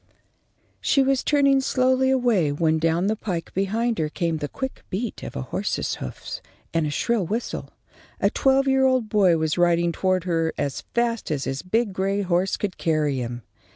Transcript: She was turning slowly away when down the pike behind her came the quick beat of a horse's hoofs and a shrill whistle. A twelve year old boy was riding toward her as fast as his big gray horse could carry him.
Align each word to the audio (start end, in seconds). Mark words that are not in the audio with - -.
She 0.79 1.03
was 1.03 1.23
turning 1.23 1.61
slowly 1.61 2.09
away 2.09 2.51
when 2.51 2.79
down 2.79 3.05
the 3.05 3.15
pike 3.15 3.53
behind 3.53 3.99
her 3.99 4.09
came 4.09 4.37
the 4.37 4.47
quick 4.47 4.83
beat 4.89 5.21
of 5.21 5.35
a 5.35 5.43
horse's 5.43 5.93
hoofs 5.97 6.41
and 6.73 6.87
a 6.87 6.89
shrill 6.89 7.23
whistle. 7.27 7.69
A 8.19 8.31
twelve 8.31 8.67
year 8.67 8.83
old 8.83 9.09
boy 9.09 9.37
was 9.37 9.59
riding 9.59 9.91
toward 9.91 10.23
her 10.23 10.53
as 10.57 10.81
fast 10.95 11.29
as 11.29 11.43
his 11.43 11.61
big 11.61 11.93
gray 11.93 12.23
horse 12.23 12.57
could 12.57 12.79
carry 12.79 13.17
him. 13.19 13.43